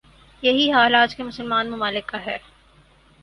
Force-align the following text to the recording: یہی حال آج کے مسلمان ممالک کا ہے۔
یہی 0.43 0.71
حال 0.71 0.95
آج 0.95 1.15
کے 1.15 1.23
مسلمان 1.23 1.69
ممالک 1.71 2.07
کا 2.07 2.25
ہے۔ 2.25 2.37